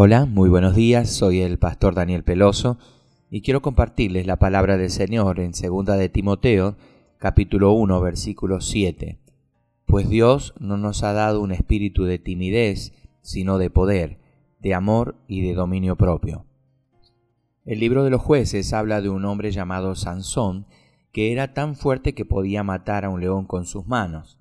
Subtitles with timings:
[0.00, 2.78] Hola, muy buenos días, soy el pastor Daniel Peloso
[3.32, 6.76] y quiero compartirles la palabra del Señor en 2 de Timoteo,
[7.18, 9.18] capítulo 1, versículo 7.
[9.86, 12.92] Pues Dios no nos ha dado un espíritu de timidez,
[13.22, 14.20] sino de poder,
[14.60, 16.44] de amor y de dominio propio.
[17.64, 20.66] El libro de los jueces habla de un hombre llamado Sansón,
[21.10, 24.38] que era tan fuerte que podía matar a un león con sus manos.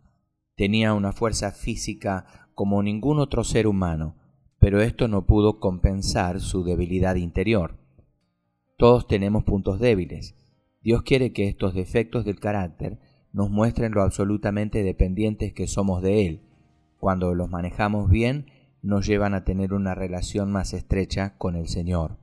[0.55, 4.14] Tenía una fuerza física como ningún otro ser humano,
[4.60, 7.78] pero esto no pudo compensar su debilidad interior.
[8.78, 10.36] Todos tenemos puntos débiles.
[10.82, 13.00] Dios quiere que estos defectos del carácter
[13.33, 16.42] nos muestren lo absolutamente dependientes que somos de Él.
[17.00, 18.47] Cuando los manejamos bien,
[18.82, 22.18] nos llevan a tener una relación más estrecha con el Señor.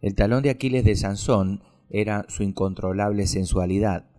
[0.00, 4.10] El talón de Aquiles de Sansón era su incontrolable sensualidad.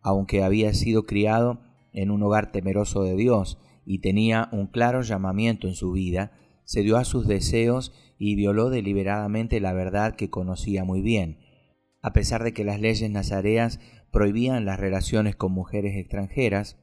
[0.00, 1.60] Aunque había sido criado
[1.92, 6.32] en un hogar temeroso de Dios y tenía un claro llamamiento en su vida,
[6.70, 11.40] se dio a sus deseos y violó deliberadamente la verdad que conocía muy bien.
[12.00, 13.80] A pesar de que las leyes nazareas
[14.12, 16.78] prohibían las relaciones con mujeres extranjeras,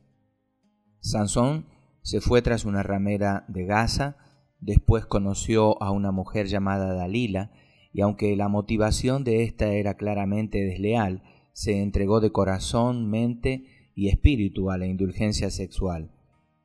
[0.99, 1.67] Sansón
[2.02, 4.17] se fue tras una ramera de Gaza,
[4.59, 7.53] después conoció a una mujer llamada Dalila,
[7.94, 13.63] y aunque la motivación de ésta era claramente desleal, se entregó de corazón, mente
[13.95, 16.11] y espíritu a la indulgencia sexual.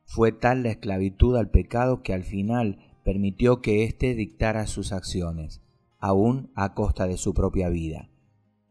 [0.03, 5.61] Fue tal la esclavitud al pecado que al final permitió que éste dictara sus acciones,
[5.99, 8.09] aún a costa de su propia vida.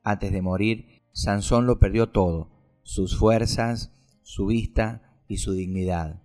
[0.02, 2.50] Antes de morir, Sansón lo perdió todo,
[2.83, 6.22] sus fuerzas, su vista y su dignidad.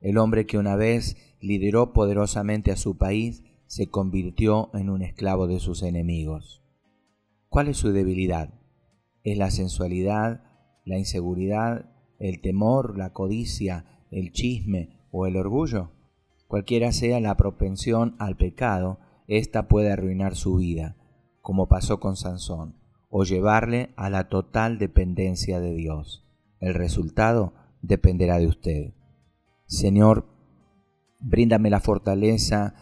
[0.00, 5.46] El hombre que una vez lideró poderosamente a su país se convirtió en un esclavo
[5.46, 6.62] de sus enemigos.
[7.48, 8.54] ¿Cuál es su debilidad?
[9.22, 10.42] ¿Es la sensualidad,
[10.84, 15.90] la inseguridad, el temor, la codicia, el chisme o el orgullo?
[16.46, 20.96] Cualquiera sea la propensión al pecado, ésta puede arruinar su vida,
[21.40, 22.76] como pasó con Sansón,
[23.08, 26.26] o llevarle a la total dependencia de Dios.
[26.60, 28.94] El resultado dependerá de usted.
[29.66, 30.26] Señor,
[31.20, 32.74] bríndame la fortaleza,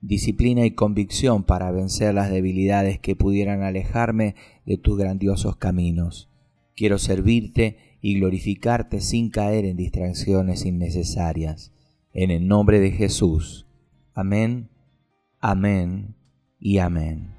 [0.00, 4.34] disciplina y convicción para vencer las debilidades que pudieran alejarme
[4.66, 6.30] de tus grandiosos caminos.
[6.74, 11.72] Quiero servirte y glorificarte sin caer en distracciones innecesarias
[12.16, 13.66] en el nombre de Jesús.
[14.14, 14.70] Amén,
[15.38, 16.16] amén
[16.58, 17.35] y amén.